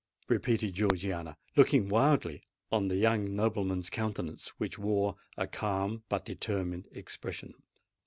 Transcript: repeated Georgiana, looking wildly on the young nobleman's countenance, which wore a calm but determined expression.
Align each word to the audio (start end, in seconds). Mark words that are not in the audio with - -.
repeated 0.27 0.73
Georgiana, 0.73 1.37
looking 1.55 1.87
wildly 1.87 2.41
on 2.71 2.87
the 2.87 2.95
young 2.95 3.35
nobleman's 3.35 3.87
countenance, 3.91 4.47
which 4.57 4.79
wore 4.79 5.15
a 5.37 5.45
calm 5.45 6.01
but 6.09 6.25
determined 6.25 6.87
expression. 6.91 7.53